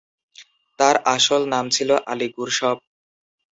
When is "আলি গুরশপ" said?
2.11-2.77